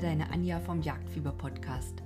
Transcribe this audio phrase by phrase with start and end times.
[0.00, 2.02] deine Anja vom Jagdfieber Podcast.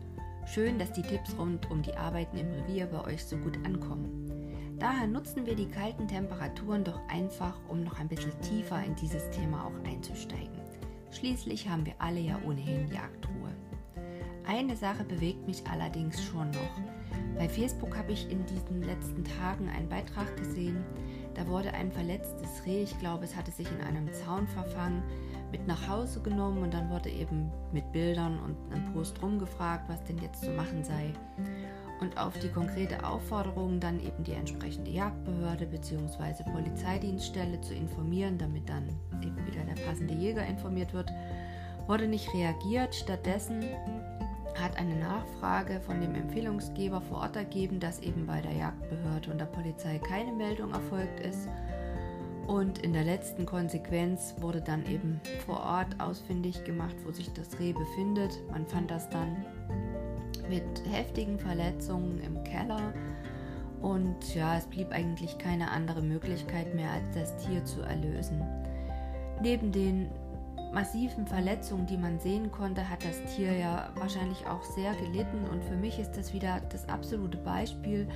[0.46, 4.76] Schön, dass die Tipps rund um die Arbeiten im Revier bei euch so gut ankommen.
[4.80, 9.30] Daher nutzen wir die kalten Temperaturen doch einfach, um noch ein bisschen tiefer in dieses
[9.30, 10.60] Thema auch einzusteigen.
[11.12, 13.54] Schließlich haben wir alle ja ohnehin Jagdruhe.
[14.44, 16.80] Eine Sache bewegt mich allerdings schon noch.
[17.38, 20.84] Bei Facebook habe ich in diesen letzten Tagen einen Beitrag gesehen,
[21.34, 25.02] da wurde ein verletztes Reh, ich glaube, es hatte sich in einem Zaun verfangen,
[25.50, 30.02] mit nach Hause genommen und dann wurde eben mit Bildern und einem Post rumgefragt, was
[30.04, 31.12] denn jetzt zu machen sei.
[32.00, 36.42] Und auf die konkrete Aufforderung, dann eben die entsprechende Jagdbehörde bzw.
[36.52, 38.88] Polizeidienststelle zu informieren, damit dann
[39.22, 41.10] eben wieder der passende Jäger informiert wird,
[41.86, 42.94] wurde nicht reagiert.
[42.94, 43.64] Stattdessen
[44.60, 49.38] hat eine Nachfrage von dem Empfehlungsgeber vor Ort ergeben, dass eben bei der Jagdbehörde und
[49.38, 51.48] der Polizei keine Meldung erfolgt ist.
[52.46, 57.58] Und in der letzten Konsequenz wurde dann eben vor Ort ausfindig gemacht, wo sich das
[57.58, 58.38] Reh befindet.
[58.50, 59.44] Man fand das dann
[60.48, 62.92] mit heftigen Verletzungen im Keller.
[63.80, 68.42] Und ja, es blieb eigentlich keine andere Möglichkeit mehr, als das Tier zu erlösen.
[69.42, 70.10] Neben den
[70.72, 75.44] massiven Verletzungen, die man sehen konnte, hat das Tier ja wahrscheinlich auch sehr gelitten.
[75.50, 78.08] Und für mich ist das wieder das absolute Beispiel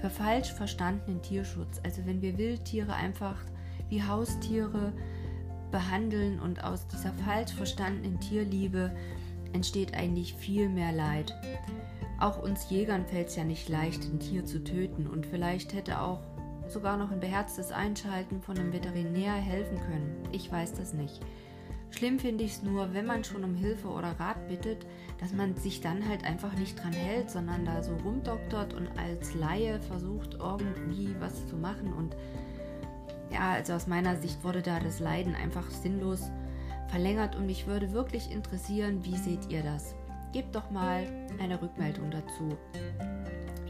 [0.00, 1.80] für falsch verstandenen Tierschutz.
[1.84, 3.36] Also wenn wir Wildtiere einfach
[3.90, 4.92] wie Haustiere
[5.70, 8.96] behandeln und aus dieser falsch verstandenen Tierliebe
[9.52, 11.34] entsteht eigentlich viel mehr Leid.
[12.18, 16.00] Auch uns Jägern fällt es ja nicht leicht, ein Tier zu töten und vielleicht hätte
[16.00, 16.20] auch
[16.68, 20.28] sogar noch ein beherztes Einschalten von einem Veterinär helfen können.
[20.32, 21.20] Ich weiß das nicht.
[21.90, 24.86] Schlimm finde ich es nur, wenn man schon um Hilfe oder Rat bittet,
[25.18, 29.34] dass man sich dann halt einfach nicht dran hält, sondern da so rumdoktert und als
[29.34, 31.92] Laie versucht irgendwie was zu machen.
[31.92, 32.14] Und
[33.32, 36.30] ja, also aus meiner Sicht wurde da das Leiden einfach sinnlos
[36.88, 39.94] verlängert und mich würde wirklich interessieren, wie seht ihr das?
[40.32, 41.06] Gebt doch mal
[41.40, 42.56] eine Rückmeldung dazu.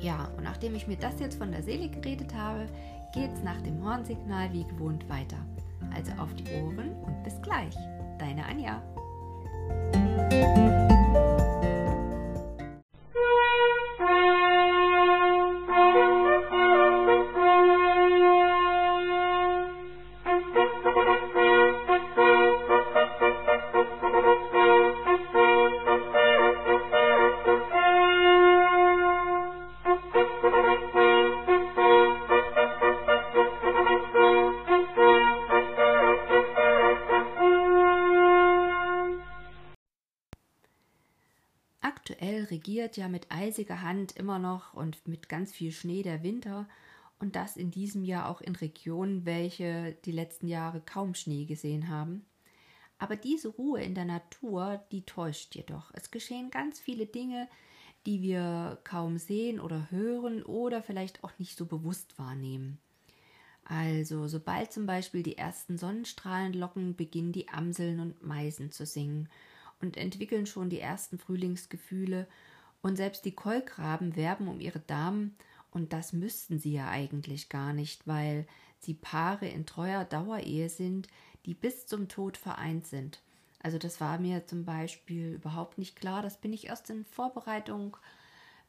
[0.01, 2.67] Ja, und nachdem ich mir das jetzt von der Seele geredet habe,
[3.13, 5.39] geht's nach dem Hornsignal wie gewohnt weiter.
[5.95, 7.75] Also auf die Ohren und bis gleich.
[8.19, 8.83] Deine Anja.
[42.31, 46.69] Regiert ja mit eisiger Hand immer noch und mit ganz viel Schnee der Winter
[47.19, 51.89] und das in diesem Jahr auch in Regionen, welche die letzten Jahre kaum Schnee gesehen
[51.89, 52.25] haben.
[52.99, 55.91] Aber diese Ruhe in der Natur, die täuscht jedoch.
[55.95, 57.49] Es geschehen ganz viele Dinge,
[58.07, 62.79] die wir kaum sehen oder hören oder vielleicht auch nicht so bewusst wahrnehmen.
[63.65, 69.29] Also, sobald zum Beispiel die ersten Sonnenstrahlen locken, beginnen die Amseln und Meisen zu singen
[69.81, 72.27] und entwickeln schon die ersten Frühlingsgefühle
[72.83, 75.37] und selbst die Kolkraben werben um ihre Damen,
[75.73, 78.47] und das müssten sie ja eigentlich gar nicht, weil
[78.81, 81.07] sie Paare in treuer Dauerehe sind,
[81.47, 83.21] die bis zum Tod vereint sind.
[83.63, 86.23] Also das war mir zum Beispiel überhaupt nicht klar.
[86.23, 87.97] Das bin ich erst in Vorbereitung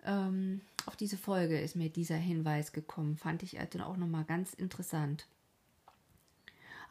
[0.03, 3.17] ähm, auf diese Folge ist mir dieser Hinweis gekommen.
[3.17, 5.27] Fand ich also auch nochmal ganz interessant.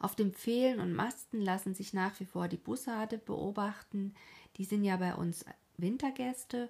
[0.01, 4.15] Auf dem Pfählen und Masten lassen sich nach wie vor die Bussarde beobachten.
[4.57, 5.45] Die sind ja bei uns
[5.77, 6.69] Wintergäste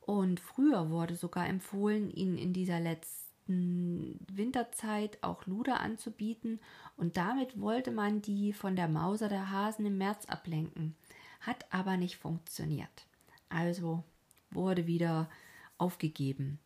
[0.00, 6.58] und früher wurde sogar empfohlen, ihnen in dieser letzten Winterzeit auch Luder anzubieten.
[6.96, 10.96] Und damit wollte man die von der Mauser der Hasen im März ablenken.
[11.42, 13.06] Hat aber nicht funktioniert.
[13.50, 14.02] Also
[14.50, 15.28] wurde wieder
[15.76, 16.58] aufgegeben.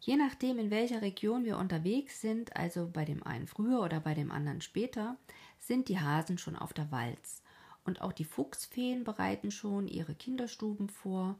[0.00, 4.14] Je nachdem, in welcher Region wir unterwegs sind, also bei dem einen früher oder bei
[4.14, 5.16] dem anderen später,
[5.58, 7.42] sind die Hasen schon auf der Walz.
[7.84, 11.38] Und auch die Fuchsfeen bereiten schon ihre Kinderstuben vor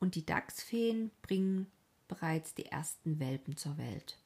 [0.00, 1.70] und die Dachsfeen bringen
[2.08, 4.18] bereits die ersten Welpen zur Welt.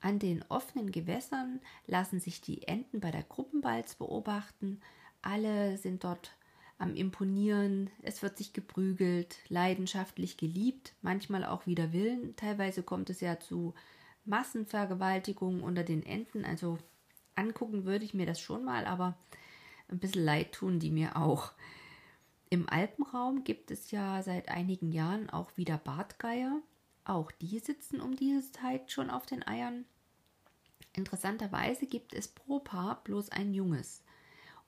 [0.00, 4.80] An den offenen Gewässern lassen sich die Enten bei der Gruppenbalz beobachten.
[5.22, 6.36] Alle sind dort
[6.78, 12.36] am Imponieren, es wird sich geprügelt, leidenschaftlich geliebt, manchmal auch wider Willen.
[12.36, 13.74] Teilweise kommt es ja zu
[14.24, 16.44] Massenvergewaltigungen unter den Enten.
[16.44, 16.78] Also
[17.34, 19.18] angucken würde ich mir das schon mal, aber
[19.88, 21.52] ein bisschen leid tun die mir auch.
[22.50, 26.62] Im Alpenraum gibt es ja seit einigen Jahren auch wieder Bartgeier.
[27.04, 29.84] Auch die sitzen um diese Zeit schon auf den Eiern.
[30.94, 34.02] Interessanterweise gibt es pro Paar bloß ein Junges.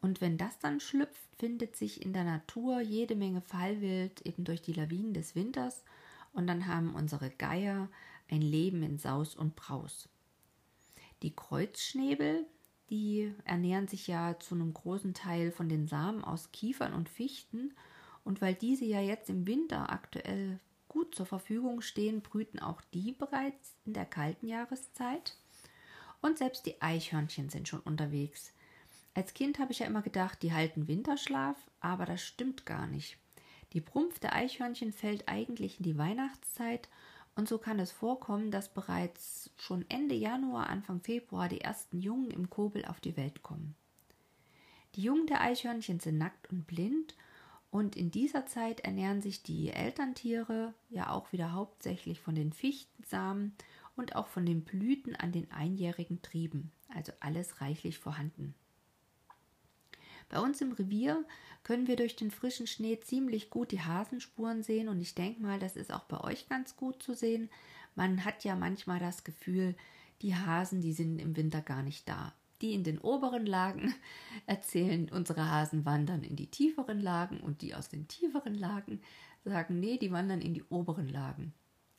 [0.01, 4.63] Und wenn das dann schlüpft, findet sich in der Natur jede Menge Fallwild eben durch
[4.63, 5.85] die Lawinen des Winters
[6.33, 7.89] und dann haben unsere Geier
[8.31, 10.09] ein Leben in Saus und Braus.
[11.23, 12.47] Die Kreuzschnäbel,
[12.89, 17.75] die ernähren sich ja zu einem großen Teil von den Samen aus Kiefern und Fichten
[18.25, 23.13] und weil diese ja jetzt im Winter aktuell gut zur Verfügung stehen, brüten auch die
[23.13, 25.37] bereits in der kalten Jahreszeit.
[26.21, 28.53] Und selbst die Eichhörnchen sind schon unterwegs.
[29.15, 33.19] Als Kind habe ich ja immer gedacht, die halten Winterschlaf, aber das stimmt gar nicht.
[33.73, 36.89] Die Prumpf der Eichhörnchen fällt eigentlich in die Weihnachtszeit
[37.37, 42.31] und so kann es vorkommen, dass bereits schon Ende Januar, Anfang Februar die ersten Jungen
[42.31, 43.75] im Kobel auf die Welt kommen.
[44.97, 47.15] Die Jungen der Eichhörnchen sind nackt und blind
[47.71, 53.55] und in dieser Zeit ernähren sich die Elterntiere ja auch wieder hauptsächlich von den Fichtensamen
[53.95, 58.55] und auch von den Blüten an den einjährigen Trieben, also alles reichlich vorhanden.
[60.31, 61.25] Bei uns im Revier
[61.63, 65.59] können wir durch den frischen Schnee ziemlich gut die Hasenspuren sehen und ich denke mal,
[65.59, 67.51] das ist auch bei euch ganz gut zu sehen.
[67.97, 69.75] Man hat ja manchmal das Gefühl,
[70.23, 72.33] die Hasen, die sind im Winter gar nicht da.
[72.63, 73.95] Die in den oberen Lagen
[74.47, 79.01] erzählen, unsere Hasen wandern in die tieferen Lagen und die aus den tieferen Lagen
[79.45, 81.53] sagen, nee, die wandern in die oberen Lagen.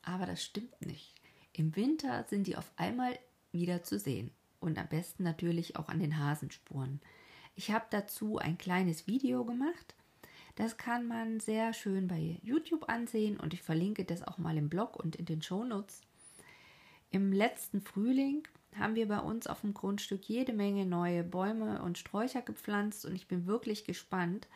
[0.04, 1.16] Aber das stimmt nicht.
[1.54, 3.18] Im Winter sind die auf einmal
[3.52, 7.02] wieder zu sehen und am besten natürlich auch an den Hasenspuren.
[7.62, 9.94] Ich habe dazu ein kleines Video gemacht.
[10.56, 14.68] Das kann man sehr schön bei YouTube ansehen und ich verlinke das auch mal im
[14.68, 16.02] Blog und in den Shownotes.
[17.12, 22.00] Im letzten Frühling haben wir bei uns auf dem Grundstück jede Menge neue Bäume und
[22.00, 24.48] Sträucher gepflanzt und ich bin wirklich gespannt,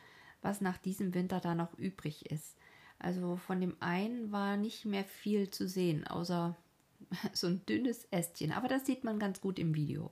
[0.42, 2.58] was nach diesem Winter da noch übrig ist.
[2.98, 6.58] Also von dem einen war nicht mehr viel zu sehen, außer
[7.34, 10.12] so ein dünnes Ästchen, aber das sieht man ganz gut im Video.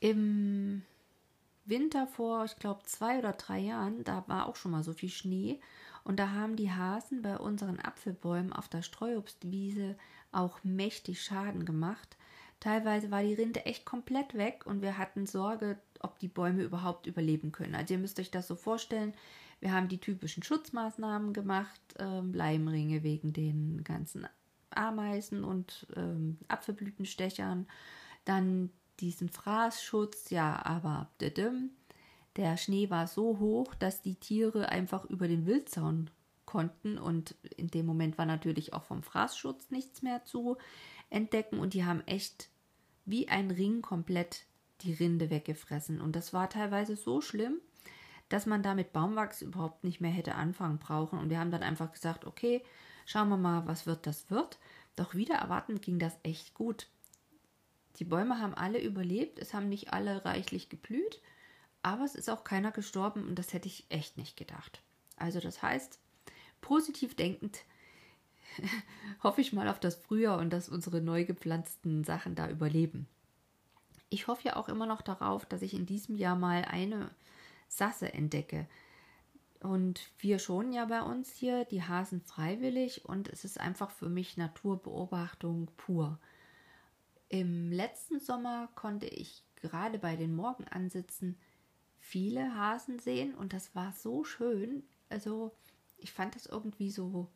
[0.00, 0.82] Im
[1.64, 5.08] Winter vor, ich glaube, zwei oder drei Jahren, da war auch schon mal so viel
[5.08, 5.60] Schnee.
[6.04, 9.96] Und da haben die Hasen bei unseren Apfelbäumen auf der Streuobstwiese
[10.32, 12.16] auch mächtig Schaden gemacht.
[12.58, 17.06] Teilweise war die Rinde echt komplett weg und wir hatten Sorge, ob die Bäume überhaupt
[17.06, 17.74] überleben können.
[17.74, 19.14] Also ihr müsst euch das so vorstellen.
[19.60, 24.26] Wir haben die typischen Schutzmaßnahmen gemacht, ähm, Leimringe wegen den ganzen
[24.70, 27.66] Ameisen und ähm, Apfelblütenstechern,
[28.24, 28.70] dann
[29.00, 31.10] diesen Fraßschutz, ja, aber
[32.36, 36.10] der Schnee war so hoch, dass die Tiere einfach über den Wildzaun
[36.46, 40.56] konnten und in dem Moment war natürlich auch vom Fraßschutz nichts mehr zu
[41.10, 42.48] entdecken und die haben echt
[43.04, 44.46] wie ein Ring komplett
[44.82, 47.60] die Rinde weggefressen und das war teilweise so schlimm,
[48.28, 51.62] dass man da mit Baumwachs überhaupt nicht mehr hätte anfangen brauchen und wir haben dann
[51.62, 52.62] einfach gesagt, okay,
[53.06, 54.58] schauen wir mal, was wird, das wird.
[54.96, 56.88] Doch wieder erwartend ging das echt gut.
[57.98, 61.20] Die Bäume haben alle überlebt, es haben nicht alle reichlich geblüht,
[61.82, 64.82] aber es ist auch keiner gestorben und das hätte ich echt nicht gedacht.
[65.16, 65.98] Also das heißt,
[66.60, 67.64] positiv denkend
[69.22, 73.06] hoffe ich mal auf das Frühjahr und dass unsere neu gepflanzten Sachen da überleben.
[74.10, 77.10] Ich hoffe ja auch immer noch darauf, dass ich in diesem Jahr mal eine
[77.68, 78.66] Sasse entdecke.
[79.60, 84.08] Und wir schonen ja bei uns hier die Hasen freiwillig und es ist einfach für
[84.08, 86.18] mich Naturbeobachtung pur.
[87.32, 91.38] Im letzten Sommer konnte ich gerade bei den Morgenansitzen
[91.98, 94.82] viele Hasen sehen und das war so schön.
[95.08, 95.56] Also
[95.96, 97.30] ich fand das irgendwie so,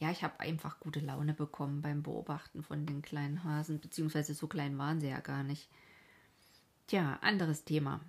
[0.00, 4.48] ja, ich habe einfach gute Laune bekommen beim Beobachten von den kleinen Hasen, beziehungsweise so
[4.48, 5.70] klein waren sie ja gar nicht.
[6.88, 8.00] Tja, anderes Thema.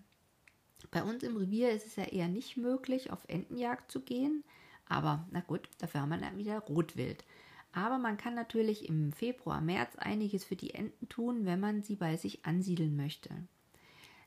[0.89, 4.43] Bei uns im Revier ist es ja eher nicht möglich, auf Entenjagd zu gehen,
[4.87, 7.23] aber na gut, dafür haben wir dann wieder Rotwild.
[7.71, 11.95] Aber man kann natürlich im Februar, März einiges für die Enten tun, wenn man sie
[11.95, 13.29] bei sich ansiedeln möchte.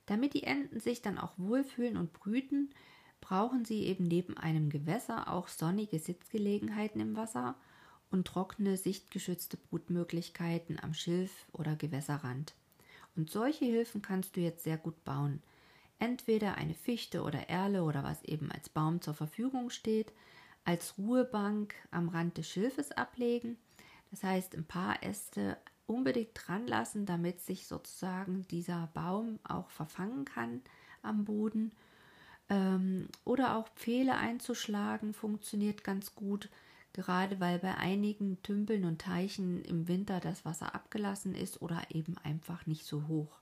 [0.06, 2.70] Damit die Enten sich dann auch wohlfühlen und brüten,
[3.20, 7.54] brauchen sie eben neben einem Gewässer auch sonnige Sitzgelegenheiten im Wasser
[8.10, 12.54] und trockene, sichtgeschützte Brutmöglichkeiten am Schilf- oder Gewässerrand.
[13.16, 15.42] Und solche Hilfen kannst du jetzt sehr gut bauen.
[15.98, 20.12] Entweder eine Fichte oder Erle oder was eben als Baum zur Verfügung steht,
[20.64, 23.56] als Ruhebank am Rand des Schilfes ablegen.
[24.10, 30.24] Das heißt, ein paar Äste unbedingt dran lassen, damit sich sozusagen dieser Baum auch verfangen
[30.24, 30.62] kann
[31.02, 31.72] am Boden.
[32.48, 36.48] Ähm, oder auch Pfähle einzuschlagen funktioniert ganz gut,
[36.92, 42.16] gerade weil bei einigen Tümpeln und Teichen im Winter das Wasser abgelassen ist oder eben
[42.18, 43.38] einfach nicht so hoch.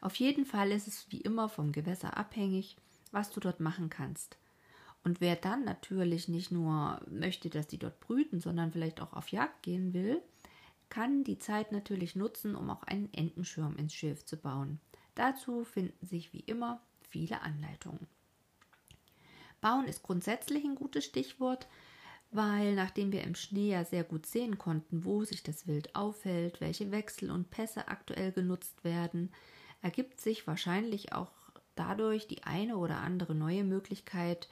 [0.00, 2.76] Auf jeden Fall ist es wie immer vom Gewässer abhängig,
[3.12, 4.36] was du dort machen kannst.
[5.06, 9.28] Und wer dann natürlich nicht nur möchte, dass die dort brüten, sondern vielleicht auch auf
[9.28, 10.20] Jagd gehen will,
[10.88, 14.80] kann die Zeit natürlich nutzen, um auch einen Entenschirm ins Schilf zu bauen.
[15.14, 18.08] Dazu finden sich wie immer viele Anleitungen.
[19.60, 21.68] Bauen ist grundsätzlich ein gutes Stichwort,
[22.32, 26.60] weil nachdem wir im Schnee ja sehr gut sehen konnten, wo sich das Wild aufhält,
[26.60, 29.30] welche Wechsel und Pässe aktuell genutzt werden,
[29.82, 31.30] ergibt sich wahrscheinlich auch
[31.76, 34.48] dadurch die eine oder andere neue Möglichkeit,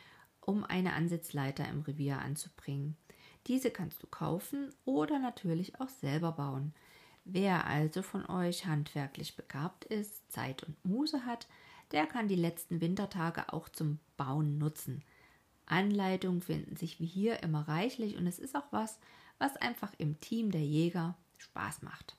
[0.46, 2.96] um eine Ansitzleiter im Revier anzubringen.
[3.46, 6.72] Diese kannst du kaufen oder natürlich auch selber bauen.
[7.24, 11.46] Wer also von euch handwerklich begabt ist, Zeit und Muße hat,
[11.90, 15.02] der kann die letzten Wintertage auch zum Bauen nutzen.
[15.66, 18.98] Anleitungen finden sich wie hier immer reichlich und es ist auch was,
[19.38, 22.16] was einfach im Team der Jäger Spaß macht.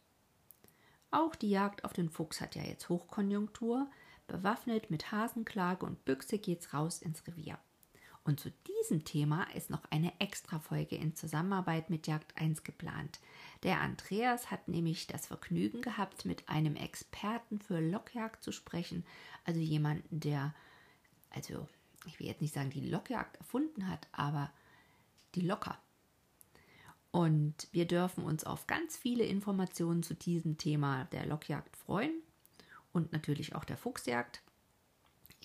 [1.11, 3.89] Auch die Jagd auf den Fuchs hat ja jetzt Hochkonjunktur.
[4.27, 7.59] Bewaffnet mit Hasenklage und Büchse geht's raus ins Revier.
[8.25, 13.19] Und zu diesem Thema ist noch eine Extra-Folge in Zusammenarbeit mit Jagd 1 geplant.
[13.61, 19.05] Der Andreas hat nämlich das Vergnügen gehabt, mit einem Experten für Lockjagd zu sprechen,
[19.45, 20.55] also jemanden, der,
[21.29, 21.67] also
[22.07, 24.51] ich will jetzt nicht sagen, die Lockjagd erfunden hat, aber
[25.35, 25.77] die Locker.
[27.11, 32.23] Und wir dürfen uns auf ganz viele Informationen zu diesem Thema der Lockjagd freuen
[32.91, 34.41] und natürlich auch der Fuchsjagd.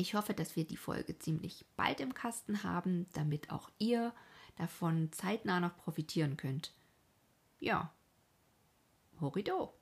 [0.01, 4.15] Ich hoffe, dass wir die Folge ziemlich bald im Kasten haben, damit auch ihr
[4.57, 6.73] davon zeitnah noch profitieren könnt.
[7.59, 7.93] Ja,
[9.21, 9.75] Horido!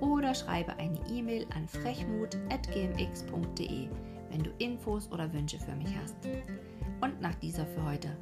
[0.01, 3.89] oder schreibe eine E-Mail an frechmut.gmx.de,
[4.29, 6.15] wenn du Infos oder Wünsche für mich hast.
[7.01, 8.17] Und nach dieser für heute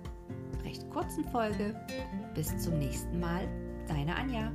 [0.63, 1.75] recht kurzen Folge,
[2.33, 3.47] bis zum nächsten Mal,
[3.87, 4.51] deine Anja.